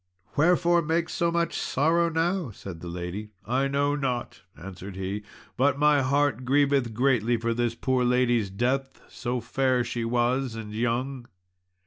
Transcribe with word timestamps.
"Wherefore 0.35 0.81
make 0.81 1.09
so 1.09 1.29
much 1.31 1.59
sorrow 1.59 2.09
now?" 2.09 2.49
said 2.49 2.79
the 2.79 2.87
lady. 2.87 3.29
"I 3.45 3.67
know 3.67 3.95
not," 3.95 4.41
answered 4.57 4.95
he, 4.95 5.21
"but 5.57 5.77
my 5.77 6.01
heart 6.01 6.43
grieveth 6.43 6.95
greatly 6.95 7.37
for 7.37 7.53
this 7.53 7.75
poor 7.75 8.03
lady's 8.03 8.49
death, 8.49 8.99
so 9.07 9.39
fair 9.39 9.83
she 9.83 10.03
was 10.03 10.55
and 10.55 10.73
young." 10.73 11.27